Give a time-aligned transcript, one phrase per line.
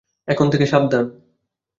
[0.27, 1.05] এখন থেকে সাবধান।